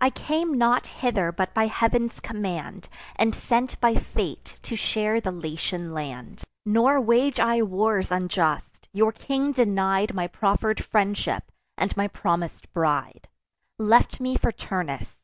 [0.00, 5.32] I came not hither but by Heav'n's command, And sent by fate to share the
[5.32, 6.44] Latian land.
[6.64, 13.26] Nor wage I wars unjust: your king denied My proffer'd friendship, and my promis'd bride;
[13.76, 15.16] Left me for Turnus.